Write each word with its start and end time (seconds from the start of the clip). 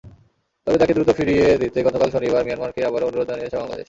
তবে 0.67 0.77
তাঁকে 0.77 0.95
দ্রুত 0.95 1.09
ফিরিয়ে 1.17 1.45
দিতে 1.61 1.79
গতকাল 1.87 2.09
শনিবার 2.11 2.45
মিয়ানমারকে 2.45 2.81
আবারও 2.87 3.07
অনুরোধ 3.09 3.27
জানিয়েছে 3.29 3.57
বাংলাদেশ। 3.57 3.79